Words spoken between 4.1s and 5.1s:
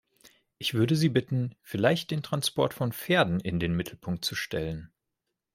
zu stellen.